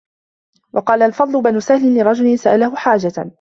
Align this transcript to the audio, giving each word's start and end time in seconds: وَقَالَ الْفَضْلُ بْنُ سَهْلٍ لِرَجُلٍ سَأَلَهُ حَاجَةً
وَقَالَ 0.73 1.03
الْفَضْلُ 1.03 1.41
بْنُ 1.41 1.59
سَهْلٍ 1.59 1.95
لِرَجُلٍ 1.97 2.39
سَأَلَهُ 2.39 2.75
حَاجَةً 2.75 3.29